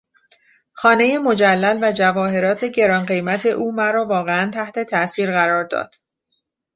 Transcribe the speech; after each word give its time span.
خانهی 0.73 1.17
مجلل 1.17 1.79
و 1.81 1.91
جواهرات 1.91 2.65
گران 2.65 3.05
قیمت 3.05 3.45
او 3.45 3.71
مرا 3.71 4.05
واقعا 4.05 4.51
تحت 4.53 4.79
تاثیر 4.79 5.31
قرار 5.31 5.63
داد. 5.63 5.95